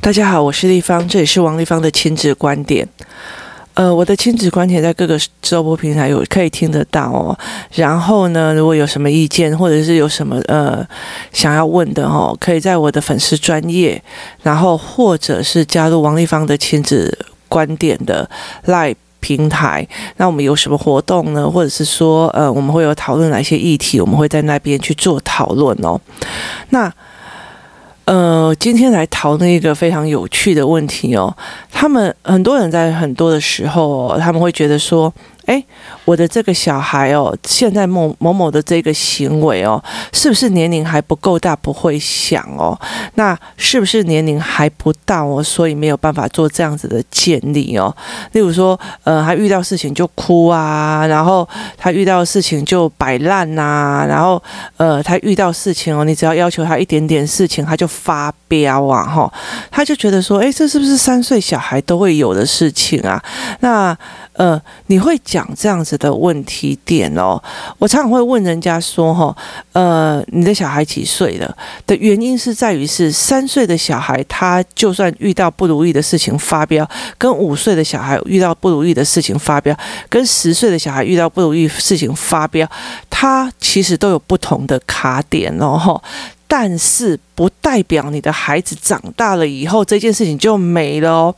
[0.00, 2.86] 大家好，我是丽芳，这里是王丽芳的亲子观点。
[3.72, 7.36] 呃，我的亲子观点在各个直播平台有可以听得到哦。
[7.72, 10.86] 然后呢，如果有什么意见或者是有什么呃
[11.32, 14.00] 想要问的哦，可以在我的粉丝专业，
[14.42, 18.28] 然后或者是加入王丽芳的亲子观点的
[18.66, 19.88] Live 平台。
[20.18, 21.50] 那我们有什么活动呢？
[21.50, 23.98] 或者是说呃，我们会有讨论哪些议题？
[24.00, 25.98] 我们会在那边去做讨论哦。
[26.68, 26.92] 那。
[28.04, 31.34] 呃，今天来讨论一个非常有趣的问题哦。
[31.70, 35.12] 他们很多人在很多的时候，他们会觉得说。
[35.46, 35.62] 哎，
[36.04, 42.78] 我的这个小孩哦，现在某某某的这个行为哦，是不是年龄还不够大，不会想哦？
[43.16, 47.94] 那是不是年龄还不到哦，所以没有办法做这样子的建立哦？
[48.32, 54.42] 例如说，呃，他遇到事情就哭啊，然后他遇到事情就摆烂呐，然后
[54.78, 59.32] 呃，他遇到事情哦，你只要要求他一点点事情，他就发飙啊，哈，
[59.70, 63.22] 他就觉得说，哎，这是不是三岁小孩都会有的事情啊？
[63.60, 63.96] 那。
[64.36, 67.42] 呃，你会讲这样子的问题点哦？
[67.80, 69.36] 我常常会问人家说，哈，
[69.72, 71.56] 呃，你的小孩几岁了？
[71.88, 79.76] 的原因是在于是三岁的小孩，他就算遇到不如意的事情发飙，跟五岁的小孩遇到不如意的事情发飙，
[80.08, 82.64] 跟十岁的小孩遇到不如意事情发飙，
[83.10, 86.00] 他其实都有不同的卡点哦，
[86.56, 91.34] 但是不代表你的孩子长大了以后这件事情就没了哦，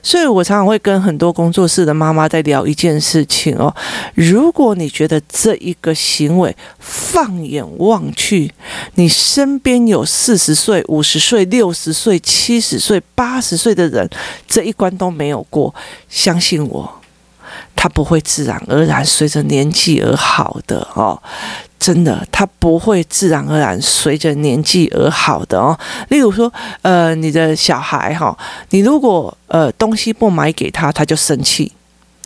[0.00, 3.74] 所以我常常会跟很多工作室的妈妈在聊一件事情哦。
[4.14, 8.54] 如果你觉得这一个行为放眼望去，
[8.94, 14.08] 你身边有四十岁、五十岁、六十岁、七十岁、八十岁的人，
[14.46, 15.74] 这一关都没有过，
[16.08, 17.00] 相信我，
[17.76, 21.20] 他不会自然而然随着年纪而好的哦。
[21.76, 25.78] 真的，他不会自然而然随着年纪而好的哦。
[26.08, 26.50] 例如说，
[26.80, 28.34] 呃，你的小孩哈，
[28.70, 31.70] 你如果呃东西不买给他，他就生气，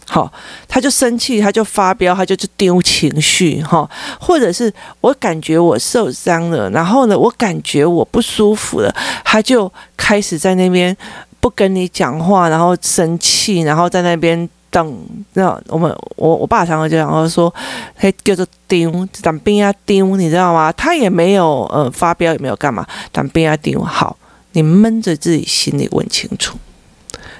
[0.07, 0.33] 好，
[0.69, 3.91] 他就生气，他就发飙，他就去丢情绪哈。
[4.21, 10.97] 或者是我感觉我受伤了，然后呢，我感觉我不舒服了，他就开始在那边
[11.41, 14.49] 不跟你讲话，然后生气，然后在那边。
[14.71, 17.53] 等，那我们我我爸常常就讲说，
[17.97, 20.71] 嘿，叫做丢，当兵啊丢，你知道吗？
[20.73, 23.83] 他也没有呃发飙，也没有干嘛，当兵啊丢。
[23.83, 24.17] 好，
[24.53, 26.59] 你闷着自己心里问清楚，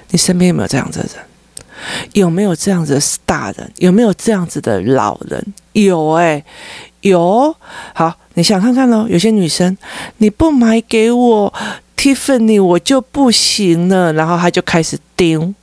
[0.09, 1.23] 你身边有没有这样子的人？
[2.11, 3.71] 有没有这样子的大人？
[3.77, 5.53] 有没有这样子的老人？
[5.73, 6.43] 有哎、
[7.01, 7.55] 有。
[7.93, 9.07] 好，你想看看喽。
[9.07, 9.77] 有些女生，
[10.17, 11.53] 你不买给我
[11.95, 14.11] Tiffany，我就不行了。
[14.11, 15.53] 然后她就开始丢。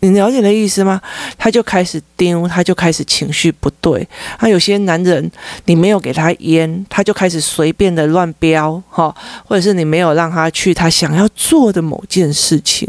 [0.00, 1.00] 你了解的意思吗？
[1.38, 4.06] 他就开始丢，他就开始情绪不对。
[4.38, 5.30] 他有些男人，
[5.64, 9.14] 你没有给他烟，他就开始随便的乱飙，哈，
[9.44, 12.88] 或者是你没有让他去他想要做的某件事情，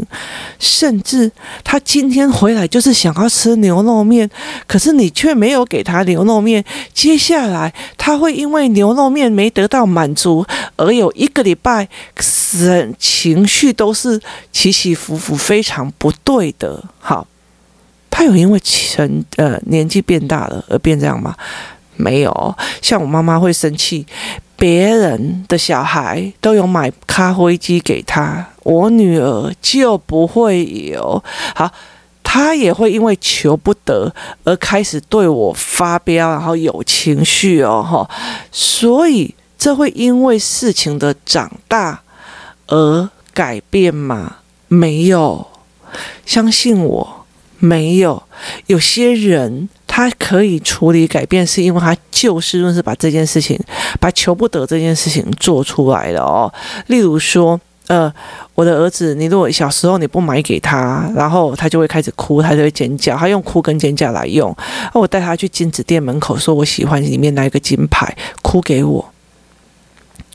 [0.58, 1.30] 甚至
[1.64, 4.28] 他今天回来就是想要吃牛肉面，
[4.66, 10.44] 可是你却没有给他牛肉面，接下来他会因为牛肉面没得到满足，
[10.76, 11.88] 而有一个礼拜，
[12.98, 14.20] 情绪都是
[14.52, 16.84] 起起伏伏，非常不对的。
[17.08, 17.26] 好，
[18.10, 21.34] 他有因为成呃年纪变大了而变这样吗？
[21.96, 24.06] 没有，像我妈妈会生气，
[24.56, 31.24] 别人的小孩都有买咖啡机给他，我女儿就不会有。
[31.54, 31.72] 好，
[32.22, 34.14] 她也会因为求不得
[34.44, 38.06] 而开始对我发飙，然后有情绪哦，哈，
[38.52, 42.02] 所以这会因为事情的长大
[42.66, 44.36] 而改变吗？
[44.68, 45.46] 没有。
[46.28, 47.24] 相信我，
[47.58, 48.22] 没有。
[48.66, 53.58] 有些人他可以处理改变，是因为他就事论事把这件事情，
[53.98, 56.52] 把求不得这件事情做出来了哦。
[56.88, 58.12] 例如说，呃，
[58.54, 64.54] 我的儿子，你如果小时候你不买给他，然后他就会开始哭，他就会尖叫，他用哭跟尖叫来用。
[64.94, 69.12] 那我带他去金子店门口，说我喜欢里面那一个金牌，哭给我。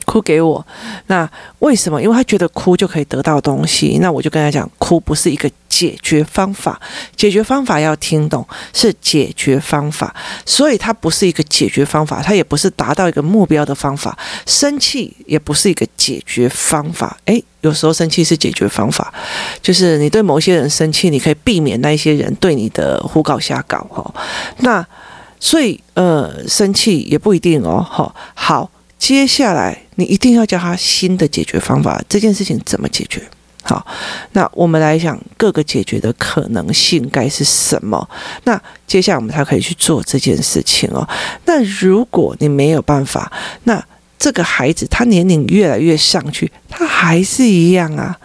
[0.04, 0.64] 哭给我，
[1.06, 1.28] 那
[1.60, 2.00] 为什么？
[2.00, 3.98] 因为他觉得哭就可以得到东西。
[4.00, 6.80] 那我就跟他讲，哭不是一个解决方法，
[7.16, 10.14] 解决方法要听懂，是解决方法，
[10.44, 14.16] 所以它不是一个解决方法，它也不是达到一个目标的方法。
[14.46, 17.16] 生气也不是一个解决方法。
[17.24, 19.12] 诶，有时候生气是解决方法，
[19.62, 23.78] 就是你对某些人生气，你可以避免那一些人对你的胡搞瞎搞。
[23.90, 24.14] 哈，
[24.58, 24.86] 那
[25.40, 27.84] 所以呃，生气也不一定哦。
[27.88, 28.70] 好，好。
[29.06, 32.02] 接下来，你一定要教他新的解决方法。
[32.08, 33.22] 这件事情怎么解决？
[33.62, 33.86] 好，
[34.32, 38.08] 那我们来讲各个解决的可能性该是什么？
[38.44, 41.06] 那接下来我们才可以去做这件事情哦。
[41.44, 43.30] 那如果你没有办法，
[43.64, 43.84] 那
[44.18, 48.18] 这个孩子他年龄越来越上去，他还是一样啊，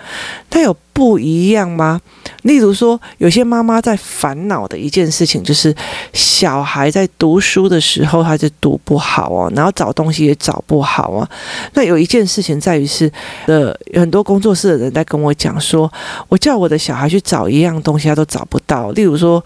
[0.50, 2.02] 他有不一样吗？
[2.42, 5.74] 例如说，有些妈妈在烦恼的一件事情，就是
[6.12, 11.30] 小孩在读书的时候，他就读不好哦，然后找东西也找不好啊。
[11.74, 13.10] 那有一件事情在于是，
[13.46, 15.90] 呃，很多工作室的人在跟我讲说，
[16.28, 18.92] 我叫我的小孩去找一样东西，他都找不到。
[18.92, 19.42] 例如说，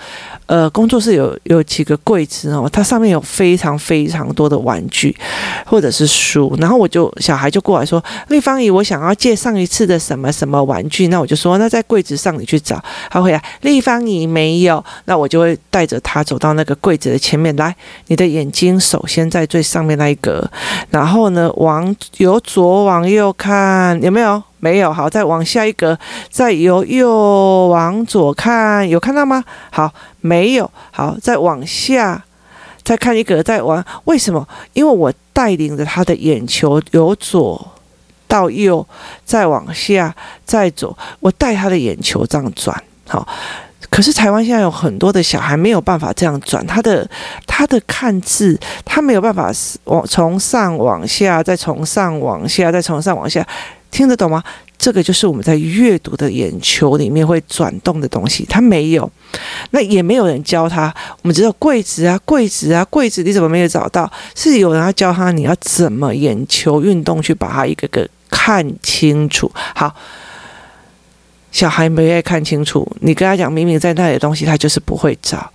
[0.48, 5.16] 呃，工作室有有几个柜子哦，它上面有非常非常多的玩具
[5.68, 12.82] 或者是书，然后我就小孩就过来说，丽芳姨，我想要借上一次的什么什么玩具，那我就说，那在柜子上你去找。
[13.10, 17.76] 他会来，丽芳你没有，那我就会带着他走到那个柜子的前面来。
[18.08, 20.50] 你的眼睛首先在最上面那一格，
[20.90, 24.42] 然后呢，往由左往右看，有没有？
[24.60, 26.00] 没有，好，再往下一格，
[26.30, 29.44] 再由右往左看，有看到吗？
[29.70, 29.92] 好，
[30.22, 32.24] 没有，好，再往下，
[32.82, 34.48] 再看一格，再往，为什么？
[34.72, 37.73] 因为我带领着他的眼球由左。
[38.34, 38.84] 到右，
[39.24, 42.76] 再往下，再左，我带他的眼球这样转，
[43.08, 43.28] 好。
[43.92, 47.08] 可是台湾现在有很多的小孩没有办法这样转，他的
[47.46, 49.52] 他的看字，他没有办法
[49.84, 53.46] 往从上往下，再从上往下，再从上往下，
[53.92, 54.44] 听得懂吗？
[54.84, 59.10] 这个就是我们在阅读的眼球里面会转动的东西，他没有，
[59.72, 60.94] 那也没有人教他。
[61.22, 64.12] 我们只有柜子啊，柜子啊，柜子，你怎么没有找到？
[64.36, 68.06] 是有人要教他，你要怎么眼球运动去把它一个个。
[68.30, 69.96] 看清楚，好，
[71.52, 75.50] 小孩没爱看清楚，你跟他讲明明在那里的东西，他就是不会找。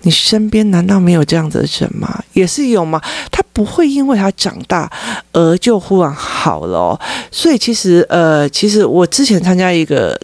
[0.00, 2.24] 你身边难道没有这样的人吗？
[2.32, 3.00] 也是有吗？
[3.30, 4.90] 他不会因为他长大
[5.32, 6.98] 而就忽然好了。
[7.30, 10.18] 所以其实，呃，其实我之前参加一个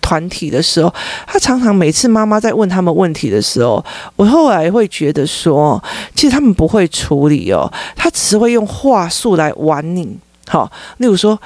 [0.00, 0.92] 团体的时候，
[1.26, 3.84] 他常常每次妈妈在问他们问题的时候，
[4.16, 5.82] 我后来会觉得说，
[6.14, 10.18] 其实他们不会处理哦，他只是会用话术来玩你。
[10.48, 11.38] 好，例如说，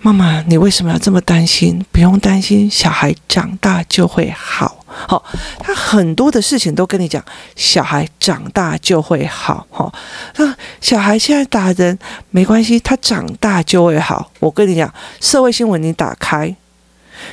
[0.00, 1.84] 妈妈，你为什么要这么担心？
[1.90, 4.83] 不用担心，小孩长大就会好。
[5.08, 5.22] 好，
[5.58, 7.22] 他很多的事情都跟你讲，
[7.56, 9.66] 小孩长大就会好。
[9.70, 9.92] 哈，
[10.36, 11.98] 那小孩现在打人
[12.30, 14.30] 没关系，他长大就会好。
[14.40, 16.54] 我跟你讲，社会新闻你打开，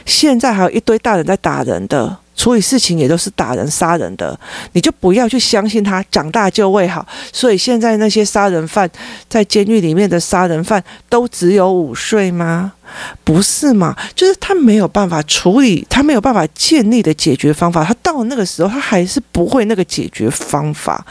[0.06, 2.18] 现在还有一堆大人在打人的。
[2.34, 4.40] 处理事情也都是打人杀人的，
[4.72, 7.06] 你就不要去相信他长大就会好。
[7.31, 8.90] 所以现在那些杀人犯
[9.30, 12.74] 在监狱里面的杀人犯都只有五岁吗？
[13.23, 13.95] 不是嘛？
[14.15, 17.83] 就是他没有办法处理，他没有办法建立的解决方法。
[17.83, 21.05] 他到那个时候，他还是不会那个解决方法。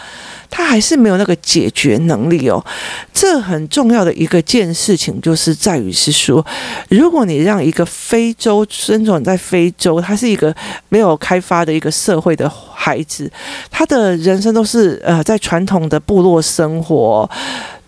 [0.53, 2.61] 他还是没有那个解决能力哦，
[3.15, 6.45] 这很重要的一个件事情就是在于是说，
[6.89, 10.53] 如果你让一个非洲生长在非洲，他是一个
[10.89, 13.31] 没有开发的一个社会的孩子，
[13.71, 17.31] 他的人生都是呃在传统的部落生活，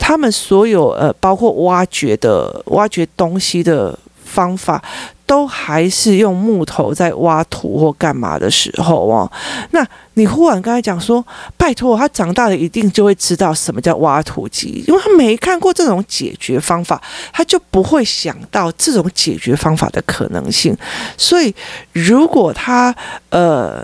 [0.03, 4.83] 他们所有呃包括挖掘的挖掘东西的方法。
[5.25, 9.33] 都还是用木头在挖土或干嘛的时候哦，
[9.71, 11.25] 那你忽然跟他讲说，
[11.57, 17.01] 拜托，他长大了一定就会知道什么叫挖土机，因为他没看过这种解决方法，
[17.33, 20.77] 他就不会想到这种解决方法的可能性。
[21.17, 21.55] 所以，
[21.93, 22.95] 如果他
[23.31, 23.83] 呃。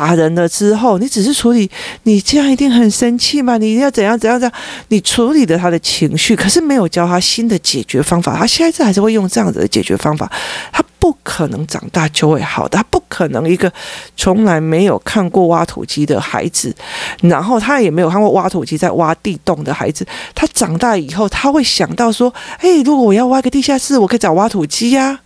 [0.00, 1.70] 打人了之后，你只是处理，
[2.04, 3.58] 你这样一定很生气吗？
[3.58, 4.58] 你要怎样怎样怎样？
[4.88, 10.32] 你处理了他的情绪，可是没有教他新的解决方法，他下一次还是会用这样子的解决方法，
[10.72, 13.72] 他不可能长大就会好的，他不可能一个
[14.16, 16.72] 从来没有看过挖土机的孩子，
[17.22, 25.18] 然后他也没有看过挖土机在挖地洞的孩子，他长大以后他会想到说，诶，如果我要挖个地下室，我可以找挖土机呀。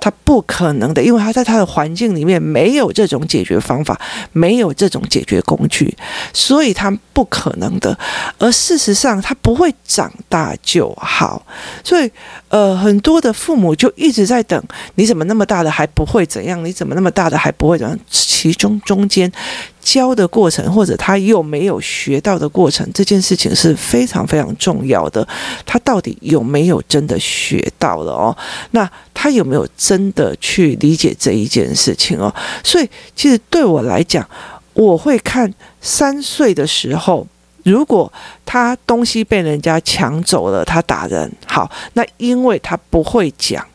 [0.00, 4.00] 他不可能的，因为他在他的环境里面没有这种解决方法，
[4.32, 5.92] 没有这种解决工具，
[6.32, 7.98] 所以他不可能的。
[8.38, 11.44] 而事实上，他不会长大就好。
[11.82, 12.08] 所以，
[12.48, 14.62] 呃，很多的父母就一直在等，
[14.94, 16.64] 你怎么怎么那么大的还不会怎样？
[16.64, 17.98] 你怎么那么大的还不会怎样？
[18.08, 19.32] 其中中间。
[19.80, 25.26] 教的过程，或者他又没有学到的过程，这件事情是非常非常重要的。
[25.64, 28.36] 他到底有没有真的学到了哦？
[28.72, 32.32] 那他有没有真的去理解这一件事情哦？
[32.62, 34.28] 所以，其实对我来讲，
[34.74, 37.26] 我会看三岁的时候，
[37.62, 38.12] 如果
[38.44, 43.66] 他东西被人家抢走了，他打人，好，那因为他不会讲，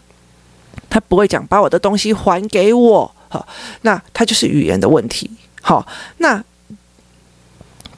[0.90, 3.48] 他不会讲，把我的东西还给我，好，
[3.82, 5.30] 那他就是语言的问题。
[5.62, 5.86] 好，
[6.18, 6.44] 那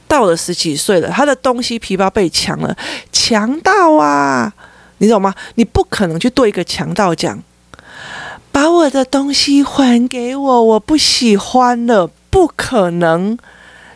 [0.08, 2.76] 到了十几岁了，他的东西皮包被抢了，
[3.12, 4.52] 强盗啊，
[4.98, 5.34] 你懂吗？
[5.56, 7.42] 你不可能去对一个强盗讲，
[8.52, 13.36] 把我的东西还给我，我不喜欢了，不可能，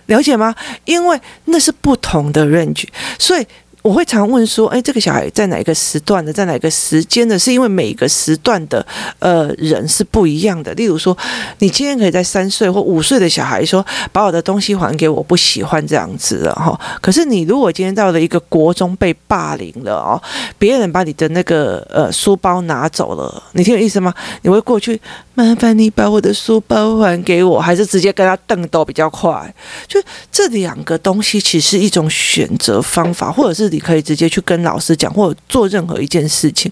[0.07, 0.55] 了解吗？
[0.85, 3.47] 因为那是不同的认知，所以
[3.83, 7.39] 我会常问说，哎，这个小孩在哪一个时段的，在哪个时间的？
[7.39, 8.85] 是因为每个时段的
[9.19, 10.73] 呃人是不一样的。
[10.75, 11.17] 例如说，
[11.61, 16.79] 你今天可以在三岁或五岁的小孩说，把我的东西还给我，不喜欢这样子了哈。
[17.01, 20.21] 可是你如果今天到了一个国中被霸凌了哦，
[20.59, 24.13] 别人把你的那个呃书包拿走了，你听我意思吗？
[24.43, 25.01] 你会过去，
[25.33, 29.55] 麻烦你把我的书包还给我，还是直接跟他瞪都比较快？
[29.89, 29.99] 就
[30.31, 33.70] 这两个东西其实一种选择方法，或者是。
[33.71, 36.71] 你可以直接去跟老师讲，或者做任何一件事情。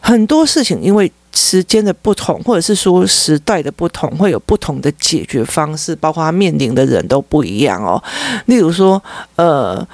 [0.00, 8.02] 很多事情因为时间的不同，或者是说时代的不同，会有不同的解决方式，包括他面临的人都不一样哦。
[8.46, 9.02] 例如说，
[9.36, 9.86] 呃，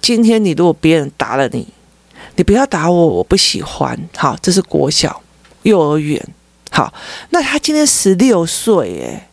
[0.00, 1.66] 今天你如果别人打了你，
[2.36, 3.98] 你不要打我，我不喜欢。
[4.16, 5.20] 好，这是国小、
[5.64, 6.24] 幼儿园。
[6.70, 6.92] 好，
[7.30, 9.28] 那他今天十六岁，哎，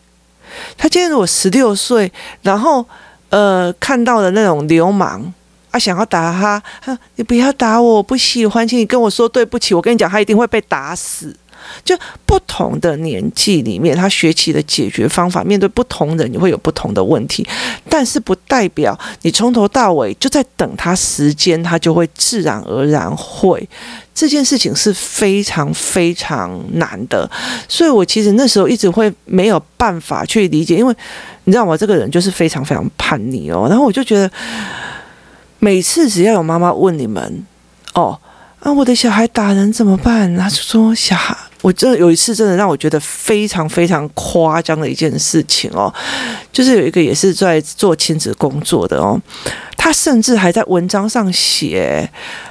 [0.76, 2.84] 他今天如果十六岁，然后
[3.30, 5.32] 呃，看到了那种流氓。
[5.76, 9.74] 他想要打他，他你不要打我，我不喜欢，请你跟我说对不起。
[9.74, 11.36] 我跟你讲，他一定会被打死。
[11.84, 17.46] 就不同的年纪里面，他学习的解决方法，面对不同人，你会有不同的问题。
[17.90, 23.68] 但是不代表你从头到尾就在等他时间，他就会自然而然会。
[24.14, 27.28] 这件事情是非常非常难的。
[27.68, 30.94] 所以我其实那时候一直会没有办法去理解，因为
[31.44, 33.66] 你知道我这个人就是非常非常叛逆哦。
[33.68, 34.30] 然后我就觉得。
[35.58, 37.44] 每次只要有妈妈问你们，
[37.94, 38.18] 哦，
[38.60, 40.36] 啊，我的小孩打人怎么办？
[40.36, 45.92] 他就说小孩，我真的有一次真的让我觉得非常非常夸张的一件事情哦，
[46.52, 49.20] 就是有一个也是在做亲子工作的哦，
[49.76, 52.08] 他甚至还在文章上写，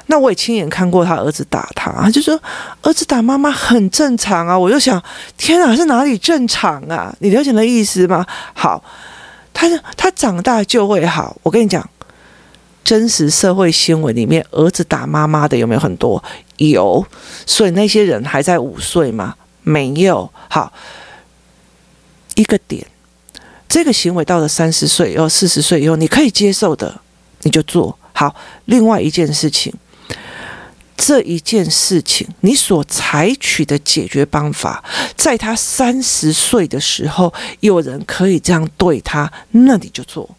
[0.08, 2.40] 那我也亲眼看过他儿子打他，他就说
[2.82, 5.02] 儿子打妈妈很正常啊，我就想
[5.38, 7.16] 天啊，是哪里正常啊？
[7.20, 8.26] 你了解那意思吗？
[8.54, 8.84] 好，
[9.54, 11.88] 他他长大就会好，我跟你讲。
[12.86, 16.24] 真实社会新闻里面，儿子打妈妈的有没有很多？
[16.58, 17.04] 有，
[17.48, 19.36] 所以那些人还在五岁吗？
[19.64, 20.32] 没有。
[20.48, 20.72] 好，
[22.36, 22.86] 一个点，
[23.68, 27.02] 这个行为到了三十岁以后、四十岁以后，你可以接受的，
[27.42, 28.36] 你就做好。
[28.66, 29.74] 另外一件事情，
[30.96, 34.84] 这一件事情你所采取的解决方法，
[35.18, 40.30] 在他三十岁的时候，有人可以这样对他，那你就做。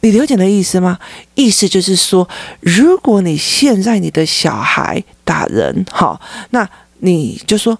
[0.00, 0.98] 你了解的意思吗？
[1.34, 2.28] 意思就是说，
[2.60, 6.68] 如果你现在你的小孩打人，好，那
[7.00, 7.78] 你就说，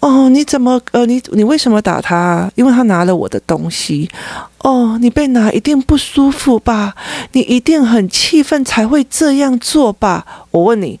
[0.00, 2.50] 哦，你怎么呃，你你为什么打他？
[2.54, 4.10] 因为他拿了我的东西。
[4.58, 6.94] 哦，你被拿一定不舒服吧？
[7.32, 10.26] 你一定很气愤才会这样做吧？
[10.50, 10.98] 我问你，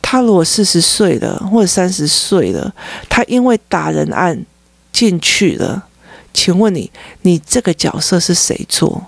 [0.00, 2.72] 他如果四十岁了或者三十岁了，
[3.08, 4.44] 他因为打人案
[4.92, 5.84] 进去了。
[6.36, 9.06] 请问你，你这个角色是谁做？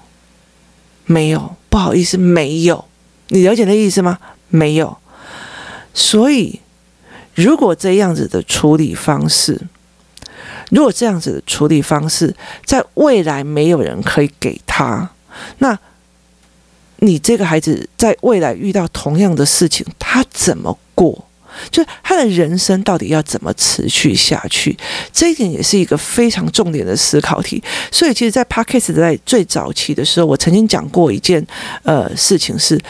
[1.04, 2.86] 没有，不好意思，没有。
[3.28, 4.18] 你了解那意思吗？
[4.48, 4.96] 没有。
[5.92, 6.60] 所以，
[7.34, 9.60] 如果这样子的处理方式，
[10.70, 15.10] 如果这样子的处理方式，在未来没有人可以给他，
[15.58, 15.78] 那
[16.96, 21.26] 你这个孩子在未来遇到同样的事情，他怎么过？
[21.70, 24.76] 就他的人生到底要怎么持续下去？
[25.12, 27.62] 这一点也是一个非常重点的思考题。
[27.90, 31.46] 所以，其实，在 Podcast 在最早期的时候，我曾经讲过一件
[31.82, 32.80] 呃事情，是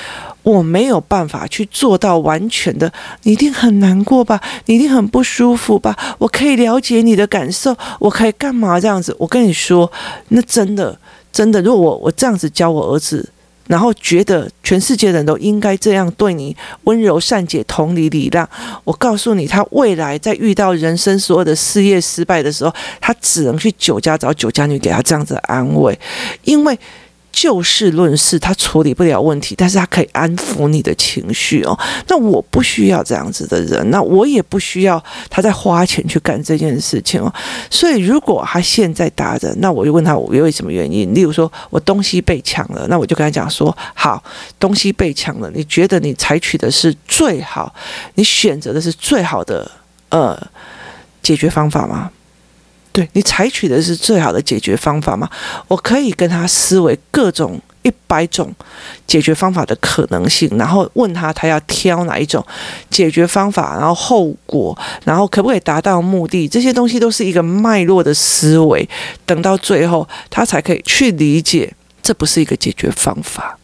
[0.42, 2.92] 我没有办法去做到完全的。
[3.22, 4.40] 你一定很难过吧？
[4.66, 5.96] 你一定很不舒服吧？
[6.18, 9.14] 我可以了解你的感受，我可以干嘛这样子？
[9.18, 9.90] 我跟你说，
[10.28, 10.98] 那真的
[11.32, 13.28] 真的，如果我我这样子教我儿子。
[13.68, 18.48] 然后觉得全世界人都应该这样对你温柔善解、同理礼让。
[18.82, 25.96] 我告诉你，他未来在遇到人生所有的事业失败的时候，他只能去酒家找酒家女给他这样子安慰，
[26.42, 26.76] 因为。
[27.40, 31.78] 就事论事，他处理不了问题，但是他可以安抚你的情绪哦。
[32.08, 37.32] 那我不需要这样子的人，那我也不需要他在花钱去干这件事情哦。
[37.70, 41.14] 所以，如果他现在打人，那我就问他我因为什么原因？
[41.14, 44.20] 例如说我东西被抢了，那我就跟他讲说：好，
[44.58, 47.72] 东西被抢了，你觉得你采取的是最好，
[48.16, 49.70] 你选择的是最好的
[50.08, 50.36] 呃
[51.22, 52.10] 解决方法吗？
[52.98, 55.30] 对，你采取的是最好的解决方法吗？
[55.68, 58.52] 我可以跟他思维各种一百种
[59.06, 62.44] 解决方法的可能性，然后问他他要挑哪一种
[62.90, 68.88] 解决方法，然后后果，然后可不可以达到目的，这些东西都是一个脉络的思维。
[69.24, 73.57] 等到最后，他才可以去理解，这不是一个解决方法。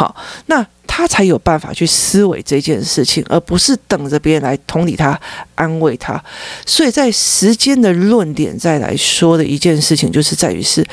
[0.00, 0.16] 好，
[0.46, 0.66] 那。
[0.92, 5.18] 他才有办法去思维这件事情，而不是等着别人来同理他、
[5.54, 6.22] 安慰他。
[6.66, 10.84] 所以在时间的论点再来说的一件事情，就是在于是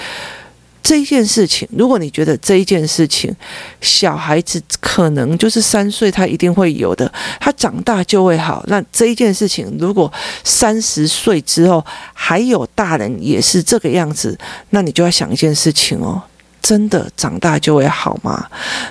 [0.83, 3.35] 这一件事情，如果你觉得这一件事情，
[3.81, 7.11] 小孩子可能就是三岁，他一定会有的，
[7.41, 8.63] 他长大就会好。
[8.67, 10.09] 那这一件事情，如果
[10.43, 11.83] 三十岁之后
[12.13, 14.37] 还有大人也是这个样子，
[14.69, 16.21] 那你就要想一件事情哦，
[16.67, 18.45] 真的长大就会好吗？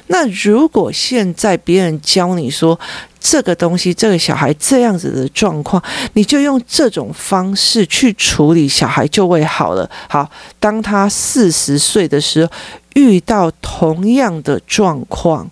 [0.06, 2.80] 那如果现在别人教你说，
[3.20, 5.82] 这个东西，这个小孩这样子的状况，
[6.14, 9.90] 你就用这种方式去处理，小孩就会好了。
[10.08, 12.50] 好，当他四十岁的时候
[12.94, 15.50] 遇到同样的状况，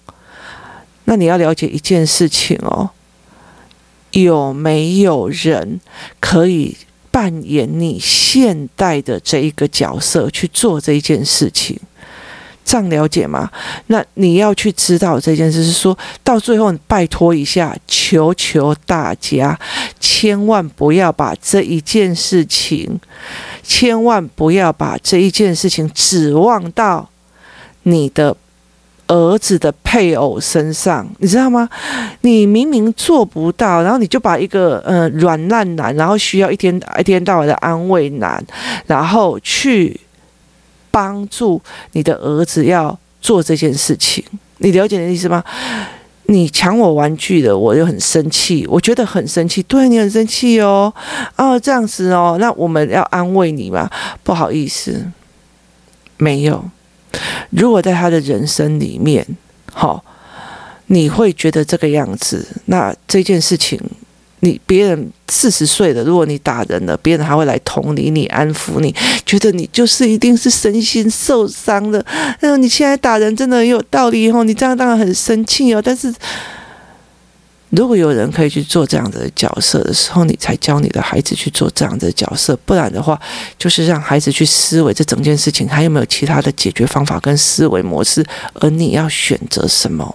[1.04, 2.88] 那你要了解一件事情哦，
[4.12, 5.78] 有没有人
[6.20, 6.74] 可以
[7.10, 11.78] 扮演你现代的这一个角色去做这一件事情？
[12.64, 13.50] 这样了解吗？
[13.88, 19.56] 那你要去知道这件事，是说到最后，拜托一下，求求大家，
[20.00, 22.98] 千万不要把这一件事情，
[23.62, 27.08] 千万不要把这一件事情指望到
[27.82, 28.34] 你的
[29.08, 31.68] 儿子的配偶身上，你知道吗？
[32.22, 38.42] 你明明做不到，然后你就把一个呃软烂男，然后需要一天一天到晚的安慰男，
[38.86, 40.00] 然后去。
[40.94, 41.60] 帮助
[41.90, 44.24] 你的儿子要做这件事情，
[44.58, 45.42] 你了解的意思吗？
[46.26, 50.94] 你抢我玩具的，我就很生气，我觉得很生气，对你很生气哦，
[51.34, 53.90] 哦这样子哦，那我们要安慰你吗？
[54.22, 55.04] 不好意思，
[56.16, 56.64] 没有。
[57.50, 59.26] 如果在他的人生里面，
[59.72, 60.04] 好，
[60.86, 63.80] 你会觉得这个样子，那这件事情。
[64.44, 72.04] 你别人四十岁了，如果你打人了，别人还会来同理你、安抚你，觉得你就是一定是身心受伤了。
[72.40, 75.80] 那你现在打人真的很有道理哦，你这样当然很生气哦。
[75.82, 76.12] 但是
[77.70, 83.18] 如果有人可以去做这样的角色的时候，你才教你的孩子去做这样的角色，不然的话，
[83.58, 88.22] 就是让孩子去思维这整件事情还有没有其他的解决方法跟思维模式，
[88.60, 90.14] 而你要选择什么？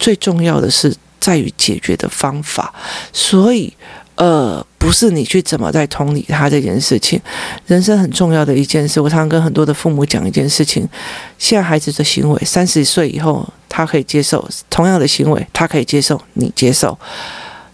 [0.00, 0.92] 最重要的是。
[1.20, 2.72] 在于解决的方法，
[3.12, 3.72] 所以，
[4.14, 7.20] 呃，不是你去怎么在同理他这件事情。
[7.66, 10.88] 人生很重要的一件事，我常常跟很多的父母讲一件事情：
[11.38, 16.98] 现在孩子的行为，三十岁以后他可以接受同样的行为，他可以接受，你接受。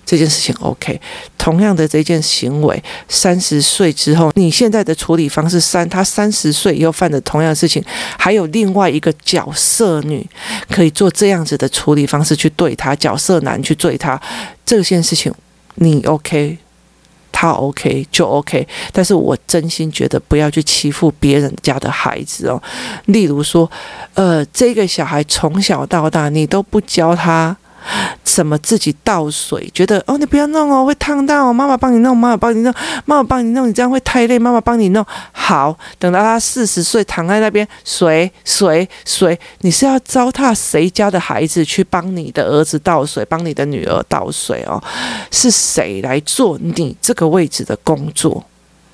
[0.05, 1.01] 这件事情 OK，
[1.39, 7.83] 同样的这件行为，三十岁之后，你现在的处理方式三，他三十岁以后犯的同样的事情，
[8.19, 10.29] 还有另外一个角色女
[10.69, 14.21] 可以做这样子的处理方式去对他，角色男去对他，
[14.67, 15.33] 这件事情
[15.77, 16.59] 你 OK，
[17.31, 22.63] 他 OK 就 OK，但是我真心觉得不要去欺负别人家的孩子哦，
[23.07, 23.71] 例如说，
[24.15, 27.57] 呃，这个小孩从小到大你都不教他。
[28.23, 29.71] 怎么自己倒水？
[29.75, 31.53] 觉得哦，你不要弄哦，会烫到哦。
[31.53, 32.73] 妈妈帮你弄，妈妈帮你弄，
[33.05, 34.39] 妈妈帮你弄，你这样会太累。
[34.39, 44.83] 妈妈帮你弄好，等到他四十岁躺在那边，水水水，你是要糟蹋谁家的孩子去帮你的儿子倒水，帮你的女儿倒水哦？
[45.31, 48.45] 是谁来做你这个位置的工作？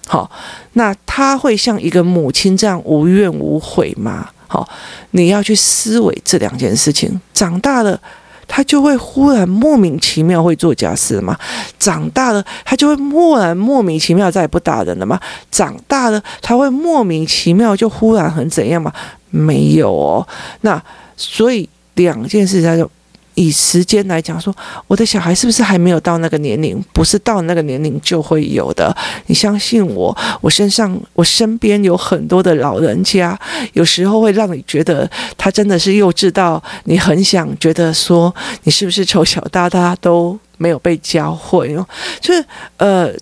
[0.07, 0.31] 好，
[0.73, 4.31] 那他会像一个母亲这样无怨无悔吗？
[4.47, 4.67] 好，
[5.11, 7.21] 你要去思维这两件事情。
[7.35, 8.01] 长大了。
[8.49, 11.39] 他就会忽然莫名其妙会做家事了吗？
[11.79, 15.21] 长大了，他就会忽然莫名其妙再也不打人了吗？
[15.53, 18.93] 长大了，他会莫名其妙就忽然很怎样吗？
[19.31, 20.27] 没有哦。
[20.63, 20.83] 那
[21.17, 22.91] 所以两件事他就。
[23.39, 24.53] 以时间来讲，说
[24.89, 26.85] 我的小孩是不是还没有到那个年龄？
[26.93, 28.93] 不是到那个年龄就会有的。
[29.27, 33.39] 你相信我，我身上、我身边有很多的老人家，
[33.75, 41.87] 有时候会让你觉得他真的是幼稚到你很想觉得说，你是不是从小到大都没有被教会哦？
[42.21, 42.45] 就是
[42.79, 43.13] 呃，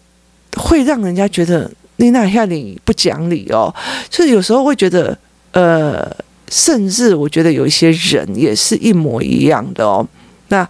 [0.56, 3.74] 会让人家觉得你哪下你不讲理哦。
[4.08, 5.16] 就是有时候会觉得
[5.52, 6.10] 呃。
[6.48, 10.06] 甚至我觉得有一些人也是一模一样的哦，
[10.48, 10.68] 那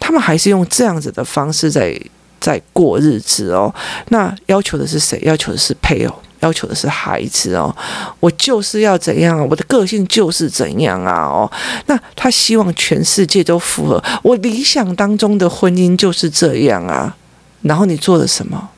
[0.00, 1.98] 他们还是用这样子的方式在
[2.40, 3.72] 在过日子哦。
[4.08, 5.18] 那要求的是谁？
[5.22, 7.74] 要求的是配偶，要求的是孩子哦。
[8.20, 11.50] 我就是要怎样，我的个性就是怎样啊哦。
[11.86, 17.16] 那他希望全世界都符合我理想当中的婚姻就是这样啊。
[17.62, 18.68] 然后你做了什么？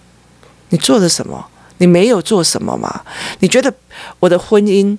[0.68, 1.44] 你做了什么？
[1.78, 3.02] 你没有做什么嘛？
[3.40, 3.72] 你觉得
[4.20, 4.96] 我的婚姻？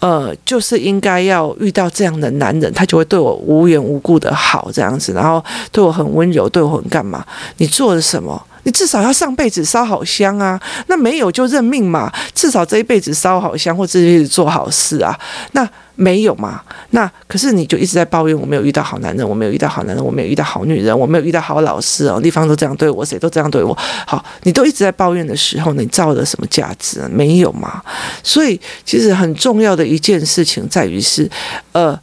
[0.00, 7.24] 呃，就是应该要遇到这样的男人，他就会对我无缘无故的好这样子，然后对我很温柔，对我很干嘛？
[7.56, 8.40] 你做了什么？
[8.64, 15.18] 你至少要上辈子烧好香啊，那没有就认命嘛，至少这一辈子烧好香或这一辈子做好事啊，
[15.52, 15.68] 那。
[16.00, 16.62] 没有嘛？
[16.90, 23.76] 那可是你就一直在抱怨，我没有遇到好男人，我没有遇到好男人，我没有遇到好女人，我没有遇到好老师哦，地方都这样对我，谁都这样对我。
[24.06, 27.02] 好，你都一直在抱怨的时候，你造了什么价值？
[27.10, 27.82] 没有嘛？
[28.22, 31.28] 所以其实很重要的一件事情在于是，
[31.72, 31.98] 呃，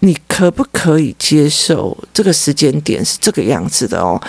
[0.00, 4.20] 你可不可以接受这个时间点是这个样子的哦？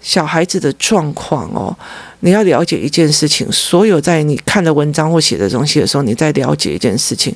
[0.00, 1.76] 小孩子的状况哦。
[2.20, 7.34] 你要了解一件事情，所有在你看的文章或写的东西的时候，你在了解一件事情。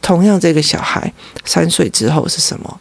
[0.00, 1.12] 同样，这个小孩
[1.44, 2.80] 三岁之后是什么？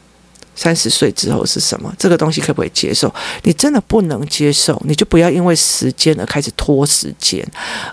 [0.58, 1.94] 三十岁之后是什么？
[2.00, 3.14] 这个东西可不可以接受？
[3.44, 7.46] 你真的不能接受，你就不要因为时间而开始拖时间，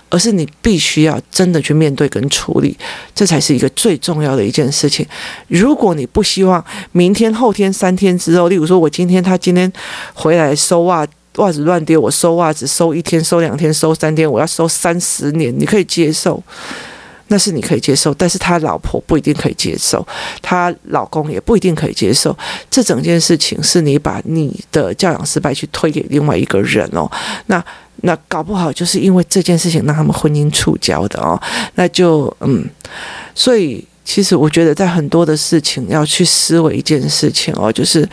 [0.09, 2.77] 而是你必须要真的去面对跟处理，
[3.13, 5.05] 这才是一个最重要的一件事情。
[5.47, 9.71] 如果你不希望明天、后天、三天之后，例如说我今天他今天
[10.13, 11.05] 回来收袜。
[11.37, 16.41] 袜子乱丢，我收袜子收一天、收两天、收三天，我要收三十年，你可以接受，
[17.29, 20.05] 那是你可以接受，但是他老婆不一定可以接受，
[20.43, 22.37] 他老公也不一定可以接受。
[22.69, 27.09] 这整件事情是你把你的教养失败去推给另外一个人哦，
[27.47, 27.63] 那
[28.01, 31.41] 那搞不好就是因为这件事情让他们婚姻触礁的哦，
[31.73, 32.63] 那就嗯，
[33.33, 38.07] 所以其实我觉得在很多的事情要去思维一件事情哦，就是。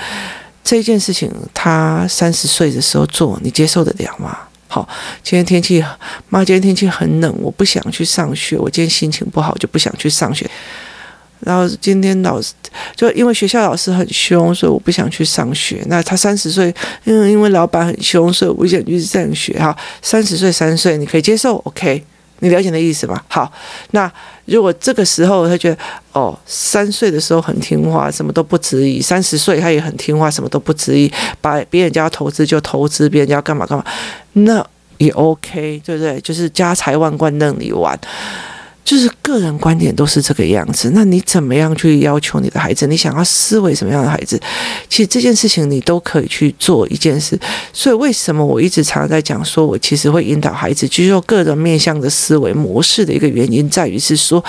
[0.62, 4.38] 这件事情，他三十岁的时候做，你接受得了吗？
[4.68, 4.88] 好，
[5.22, 5.84] 今天天气，
[6.28, 8.56] 妈，今天天气很冷，我不想去上学。
[8.56, 10.48] 我今天心情不好，就不想去上学。
[11.40, 12.52] 然后今天老师
[12.94, 15.82] 就因为学校老师很凶，所以我不想去上学。
[15.86, 16.72] 那他三十岁，
[17.04, 19.58] 因为因为老板很凶，所以我不想去上学。
[19.58, 22.04] 哈，三十岁，三十岁，你可以接受，OK。
[22.40, 23.22] 你了解那意思吗？
[23.28, 23.50] 好，
[23.92, 24.10] 那
[24.46, 25.78] 如果这个时候他觉得
[26.12, 33.84] 哦，三岁的时候很听话，什么都不质疑；三十岁他也很听话，什么都不质疑，把别人家投资就投资，别人家干嘛干嘛，
[34.32, 34.66] 那
[34.98, 36.20] 也 OK，对不对？
[36.20, 37.98] 就是家财万贯任你玩。
[38.90, 42.88] 就是个人观点都是这个样子，那你怎么样去要求你的孩子？
[42.88, 44.36] 你想要思维什么样的孩子？
[44.88, 47.38] 其实这件事情你都可以去做一件事。
[47.72, 54.44] 所以为什么我一直常常在讲，说我其实会引导孩子就是说个人面向的思维模式的一个原因，在于是说。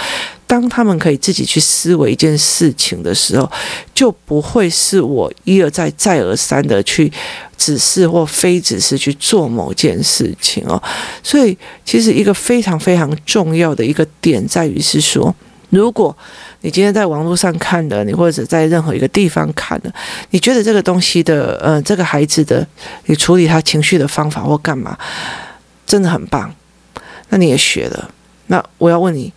[0.51, 3.49] 当他们可以自己去思维一件事情的时候，
[3.95, 7.09] 就不会是我一而再、再而三的去
[7.55, 10.83] 指示或非指示去做某件事情哦。
[11.23, 15.33] 所以，其实一个非常非常重要的一个点在于是说，
[15.69, 16.13] 如果
[16.59, 19.93] 你今天在网络上看的，你或者在任何一个地方看的，
[20.31, 22.67] 你觉得这个东西的，呃，这个孩子的
[23.05, 24.97] 你处理他情绪的方法或干嘛，
[25.87, 26.53] 真的很棒，
[27.29, 28.11] 那你也学了，
[28.47, 29.31] 那我要问你。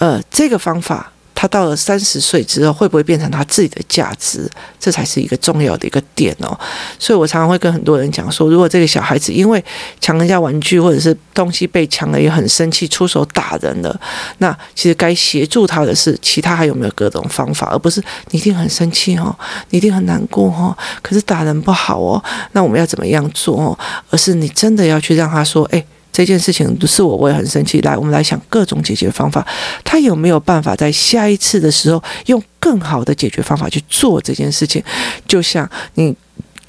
[0.00, 4.50] 呃，这个方法，他到了三十岁之后，会不会变成他自己的价值？
[4.78, 6.58] 这才是一个重要的一个点哦。
[6.98, 9.62] 所以我常常会跟很多人讲说，如果这个小孩子因为
[10.00, 14.00] 抢人家玩具或者是东西被抢了，也很生气，出手打人了，
[14.38, 23.78] 那其实该协助他的是其他还有没有各种方法，而不是你一定很生气哦，你一定很难过哦，可是打人不好哦，那我们要怎么样做哦？
[24.08, 25.84] 而是你真的要去让他说，哎。
[26.12, 27.80] 这件事情是我，我也很生气。
[27.80, 29.46] 来，我们来想各种解决方法。
[29.84, 34.82] 他有没有办法在下一次的时候用更好的解决方法去做这件事情？
[35.26, 36.14] 就像你。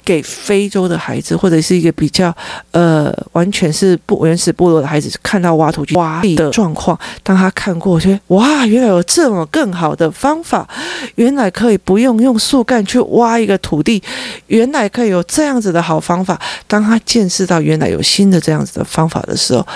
[0.04, 2.34] 给非洲的孩子，或者是一个比较
[2.70, 10.68] 呃，完全是不原始部落的孩子，看到挖土机挖地的状况，当他看过去，哇，原来有这么更好的方法，
[11.14, 14.02] 原来可以不用用树干去挖一个土地，
[14.48, 16.40] 原来可以有这样子的好方法。
[16.66, 19.66] 当他见识到原来有新的这样子的方法的时候，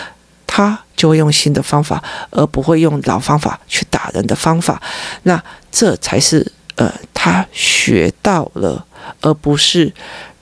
[0.46, 4.80] 他就会用新的方法，而不会用老方法去打人的方法。
[5.24, 6.92] 那这才是呃，
[7.32, 8.86] 他学到了。
[9.20, 9.92] 而不是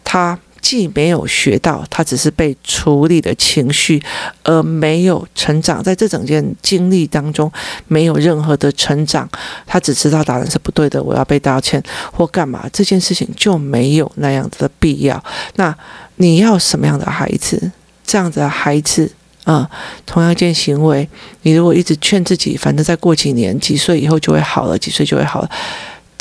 [0.02, 4.02] 他既没有学到，他只是被处理的情绪，
[4.42, 5.82] 而没有成长。
[5.82, 7.52] 在这整件经历当中，
[7.86, 9.28] 没有任何的成长。
[9.66, 15.22] 他只知道打人是不对的，我要被道歉或干嘛，这件事情就没有那样子的必要。
[15.56, 15.76] 那
[16.16, 17.70] 你要什么样的孩子？
[18.06, 19.12] 这样子的孩子
[19.44, 19.68] 啊、
[20.06, 21.06] 同样一件行为，
[21.42, 25.50] 你如果一直劝自己，反正再过几年、几岁以后就会好了，几岁就会好了。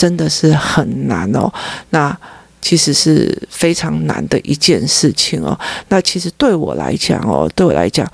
[0.03, 1.49] 真的是很难哦，
[1.91, 2.13] 那
[2.59, 5.57] 其实是非常难的一件事情哦。
[5.87, 8.05] 那其实对我来讲哦，对我来讲，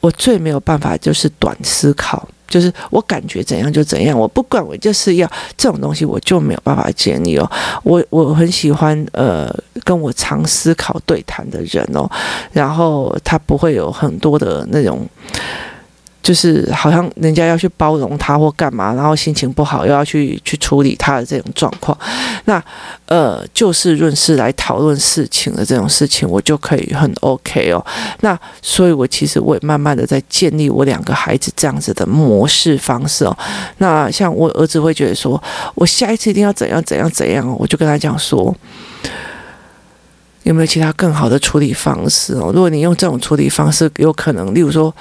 [0.00, 7.50] 我最没有办法就是短思考，就是我感觉怎样就怎样，我不管，我就是要这种东西，我就没有办法建议哦。
[7.82, 9.50] 我我很喜欢呃
[9.84, 12.06] 跟我常思考对谈的人哦，
[12.52, 15.08] 然后他不会有很多的那种。
[16.28, 21.96] 就是好像人家要去包容他或干嘛，然后心情不好又要去去处理他的这种状况。
[22.44, 22.62] 那
[23.06, 27.82] 呃，就事论事来讨论事情的这种事情，我就可以很 OK 哦。
[28.20, 33.34] 那所以，我其实我也慢慢的在建立我两个孩子这样子的模式方式哦。
[33.78, 35.42] 那像我儿子会觉得说，
[35.74, 38.54] 我下一次一定要怎样怎样怎样，我就跟他讲说。
[40.42, 42.52] 有没有其他更好的处理方式哦？
[42.54, 44.94] 如果你用这种处理方式，有可能，例如说。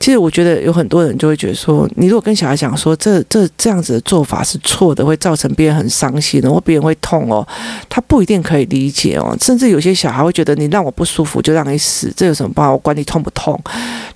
[0.00, 7.46] 其实我觉得有很多人就会觉得说，你如果跟小孩讲说这这这样子的做法是错的，会造成别人很伤心的，或别人会痛哦，
[7.88, 9.36] 他不一定可以理解哦。
[9.40, 12.72] 甚至有些小孩会觉得你让我不舒服就让你死，这有什么办法？
[12.72, 13.60] 我管你痛不痛？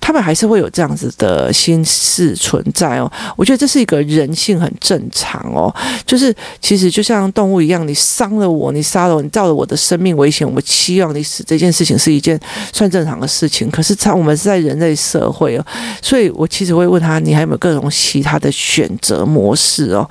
[0.00, 3.10] 他们还是会有这样子的心事存在哦。
[3.36, 5.74] 我觉得这是一个人性很正常哦，
[6.06, 12.38] 就是其实就像动物一样，你伤了我，你杀了我，你造了我的生命危险，我希望你死，这件事情是一件
[12.72, 13.70] 算正常的事情。
[13.70, 15.66] 可是在我们是在人类社会哦。
[16.00, 20.08] 所以我其实会问他，你还有没有各种其他的选择模式哦？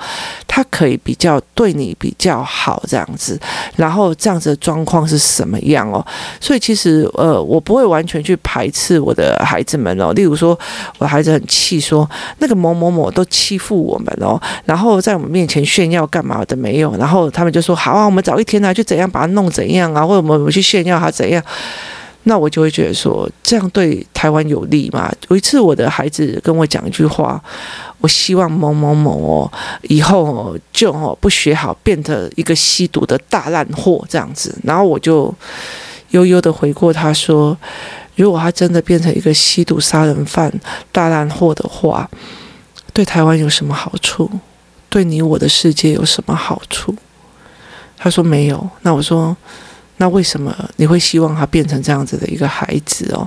[0.48, 3.40] 他可以比较对你比较好这样子，
[3.76, 6.06] 然后这样子的状况是什么样哦？
[6.40, 10.12] 所以其实呃，我不会完全去排斥我的孩子们哦。
[10.14, 10.58] 例如说，
[10.98, 21.42] 我孩子很气说那个某某某都欺负我们哦，然后在我们面前炫耀干嘛的没有，然后他们就说好啊，我们找一天呢，就怎样把他弄怎样啊，或者我们去炫耀他怎样。
[22.24, 25.12] 那我就会觉得说，这样对台湾有利吗？
[25.30, 27.42] 有一次，我的孩子跟我讲一句话，
[27.98, 29.52] 我希望某某某哦，
[29.84, 34.56] 以后就哦不学好，变成一个吸毒的大烂货这样子。
[34.64, 35.34] 然后我就
[36.12, 37.58] 悠悠的回过他说，
[38.16, 40.54] 如果他真的变成一个吸毒杀人犯
[40.92, 42.08] 大烂货的话，
[42.94, 44.30] 对台湾有什么好处？
[44.90, 46.96] 对你我的世界有什么好处？
[47.98, 48.70] 他说没有。
[48.84, 49.36] 那我说。
[50.02, 53.22] 那为什么你会希望他变成这样子的一个孩子哦？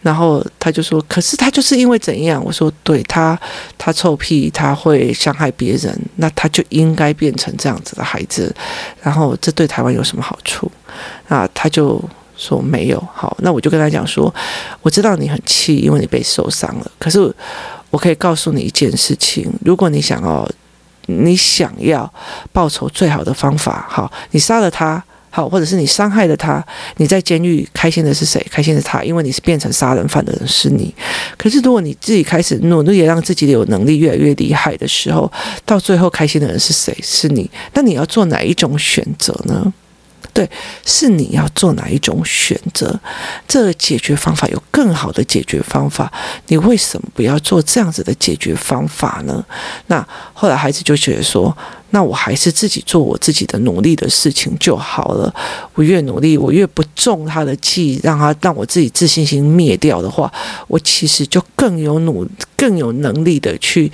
[0.00, 3.36] 然后他就说：“可是他就是因为怎样？”我说：“对他，
[3.76, 8.54] 他臭屁，他会伤害别人，那他就应该变成这样子的孩子。
[9.02, 10.70] 然后这对台湾有什么好处？”
[11.26, 12.00] 那他就
[12.36, 14.32] 说：“没有。”好，那我就跟他讲说
[14.82, 16.90] ：“我知道你很气，因为你被受伤了。
[17.00, 17.18] 可是
[17.90, 20.48] 我可以告诉你一件事情：如果你想要，
[21.06, 22.12] 你想要
[22.52, 25.02] 报仇，最好的方法，好，你杀了他。”
[25.34, 26.62] 好，或者是你伤害了他，
[26.98, 28.46] 你在监狱开心的是谁？
[28.50, 30.94] 开心的他，因为你是变成杀人犯的人是你。
[31.38, 35.32] 可是如果你自己开始努力，也让自己有能力越来越厉害的时候，
[35.64, 36.94] 到最后开心的人是谁？
[37.02, 37.50] 是你。
[37.72, 39.72] 那你要做哪一种选择呢？
[40.32, 40.48] 对，
[40.84, 42.98] 是你要做哪一种选择？
[43.46, 46.10] 这个解决方法有更好的解决方法，
[46.46, 49.44] 你为什么不要做这样子的解决方法呢？
[49.88, 51.56] 那后来孩子就觉得说。
[51.94, 55.30] 那我还是自己做我自己的努力的事情就好了。
[55.74, 60.32] 我越努力，我越不中他的计，让他让我自己自信心灭掉的话，
[60.68, 63.92] 我其实就更有努更有能力的去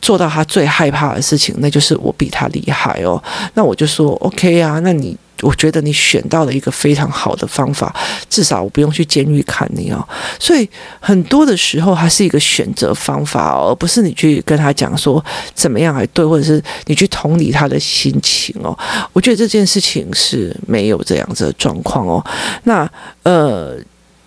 [0.00, 3.20] 做到他最害怕的事情，那就是我比他厉害哦。
[3.54, 5.16] 那我就说 OK 啊，那你。
[5.42, 7.94] 我觉得你选到了一个非常好的方法，
[8.28, 10.06] 至少我不用去监狱看你哦。
[10.38, 10.68] 所以
[11.00, 15.24] 很多的时候，它是一个选择方法哦，而不是你去跟他讲说
[15.54, 18.76] 怎么样还对，或者是你去同理他的心情哦。
[19.12, 22.24] 我觉得这件事情是没有这样子的状况哦。
[22.64, 22.90] 那
[23.22, 23.76] 呃，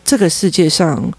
[0.03, 1.11] 这个世界上，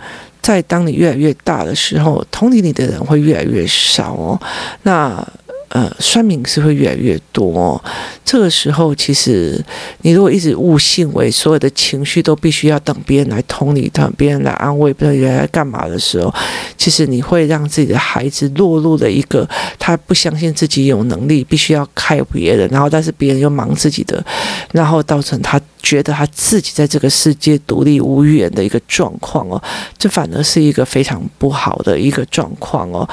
[0.43, 4.41] 在当你越来越大的时候，同理你的人会越来越少哦。
[4.83, 5.27] 那。
[5.69, 7.83] 呃，酸民是会越来越多哦。
[8.25, 9.63] 这个时候，其实
[10.03, 16.33] 你如果一直误信为所有的情绪都必须要等别人来同理，等别人来安慰，别人来干嘛的时候，
[16.77, 19.49] 其实你会让自己的孩子落入了一个
[19.79, 24.25] 他不相信自己有能力，必须要靠别人，然后但是别人又忙自己的，
[24.73, 29.63] 然后造成他觉得他自己在这个世界独立无援的一个状况哦。
[29.99, 33.07] 这反而是一个非常不好的一个状况哦。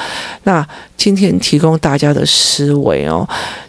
[0.43, 3.27] 那今天提供大家的思维哦，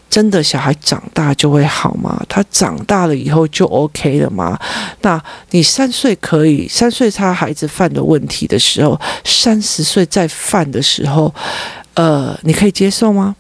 [0.09, 2.23] 真的小孩长大就会好吗？
[2.29, 4.59] 他长大了以后就 OK 了吗？
[5.01, 11.35] 那你三岁可以，三岁他孩子犯的问题的时候，三十岁再犯的时候，
[11.95, 13.35] 呃，你可以接受吗？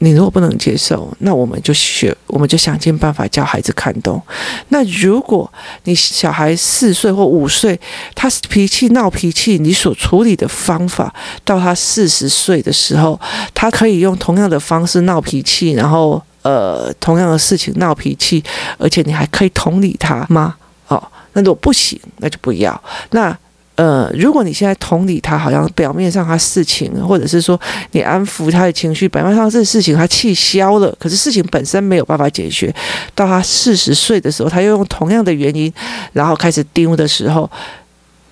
[0.00, 4.22] 你如果不能接受，那我们就学，我们就想尽办法教孩子看懂。
[4.68, 5.50] 那如果
[5.84, 7.78] 你小孩四岁或五岁，
[8.14, 11.12] 他脾气闹脾气，你所处理的方法，
[11.44, 13.18] 到他四十岁的时候，
[13.52, 18.42] 他可以用同样的方式闹脾气，然后呃，同样的事情闹脾气，
[18.78, 20.54] 而且你还可以同理他吗？
[20.86, 22.80] 哦，那如果不行，那就不要。
[23.10, 23.36] 那。
[23.78, 27.58] 呃，如果你现在同理他，好像表面上他事情，或者是说
[27.92, 32.74] 你安抚他的情绪，表面上这事情他气消了，可是事情本身没有办法解决。
[33.14, 35.72] 到他四十岁的时候，他又用同样的原因，
[36.12, 37.48] 然后开始丢的时候，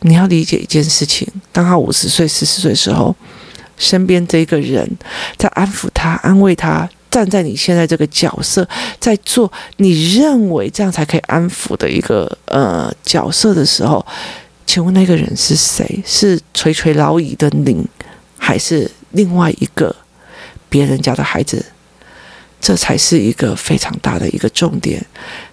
[0.00, 3.14] 你要理解一件事情：当他五十岁、四十岁的时候，
[3.78, 4.84] 身边这个人
[5.36, 14.04] 在安抚他、安慰他，站在你现在这个角色，在做你认为这样才可以安抚的一个呃角色的时候，
[14.66, 16.02] 请问那个人是谁？
[16.04, 17.86] 是垂垂老矣的您，
[18.36, 19.94] 还是另外一个
[20.68, 21.64] 别人家的孩子？
[22.60, 25.04] 这才是一个非常大的一个重点，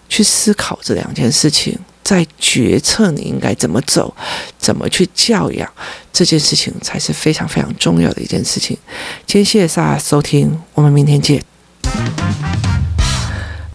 [0.10, 4.14] 去思考这两件事情，在决策你应该怎么走，
[4.58, 5.72] 怎么去教养
[6.12, 8.76] 这件事情，才是非常非常重要的一件事情。
[9.28, 11.44] 今天谢谢大家收听，我们明天见。